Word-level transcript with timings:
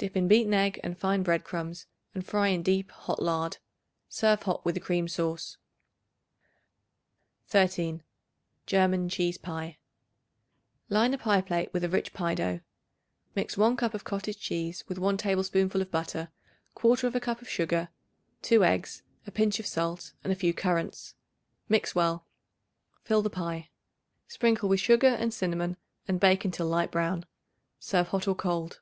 Dip 0.00 0.16
in 0.16 0.28
beaten 0.28 0.54
egg 0.54 0.78
and 0.84 0.96
fine 0.96 1.24
bread 1.24 1.42
crumbs 1.42 1.88
and 2.14 2.24
fry 2.24 2.46
in 2.50 2.62
deep 2.62 2.92
hot 2.92 3.20
lard. 3.20 3.58
Serve 4.08 4.40
hot 4.44 4.64
with 4.64 4.76
a 4.76 4.80
cream 4.80 5.08
sauce. 5.08 5.56
13. 7.48 8.04
German 8.64 9.08
Cheese 9.08 9.38
Pie. 9.38 9.76
Line 10.88 11.12
a 11.14 11.18
pie 11.18 11.40
plate 11.40 11.72
with 11.74 11.82
a 11.82 11.88
rich 11.88 12.12
pie 12.14 12.36
dough. 12.36 12.60
Mix 13.34 13.56
1 13.56 13.76
cup 13.76 13.92
of 13.92 14.04
cottage 14.04 14.38
cheese 14.38 14.84
with 14.86 15.00
1 15.00 15.16
tablespoonful 15.16 15.82
of 15.82 15.90
butter, 15.90 16.28
1/4 16.76 17.20
cup 17.20 17.42
of 17.42 17.48
sugar, 17.48 17.88
2 18.42 18.62
eggs, 18.62 19.02
a 19.26 19.32
pinch 19.32 19.58
of 19.58 19.66
salt 19.66 20.12
and 20.22 20.32
a 20.32 20.36
few 20.36 20.54
currants. 20.54 21.16
Mix 21.68 21.96
well. 21.96 22.24
Fill 23.02 23.20
the 23.22 23.30
pie. 23.30 23.68
Sprinkle 24.28 24.68
with 24.68 24.78
sugar 24.78 25.08
and 25.18 25.34
cinnamon 25.34 25.76
and 26.06 26.20
bake 26.20 26.44
until 26.44 26.68
light 26.68 26.92
brown. 26.92 27.26
Serve 27.80 28.06
hot 28.06 28.28
or 28.28 28.36
cold. 28.36 28.80